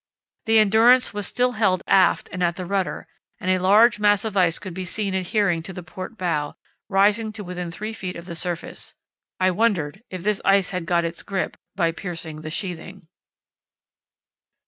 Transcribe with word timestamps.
The 0.45 0.57
Endurance 0.57 1.13
was 1.13 1.27
still 1.27 1.51
held 1.51 1.83
aft 1.85 2.27
and 2.31 2.41
at 2.41 2.55
the 2.55 2.65
rudder, 2.65 3.05
and 3.39 3.51
a 3.51 3.59
large 3.59 3.99
mass 3.99 4.25
of 4.25 4.35
ice 4.35 4.57
could 4.57 4.73
be 4.73 4.83
seen 4.83 5.13
adhering 5.13 5.61
to 5.61 5.73
the 5.73 5.83
port 5.83 6.17
bow, 6.17 6.55
rising 6.89 7.31
to 7.33 7.43
within 7.43 7.69
three 7.69 7.93
feet 7.93 8.15
of 8.15 8.25
the 8.25 8.33
surface. 8.33 8.95
I 9.39 9.51
wondered 9.51 10.01
if 10.09 10.23
this 10.23 10.41
ice 10.43 10.71
had 10.71 10.87
got 10.87 11.05
its 11.05 11.21
grip 11.21 11.55
by 11.75 11.91
piercing 11.91 12.41
the 12.41 12.49
sheathing. 12.49 13.09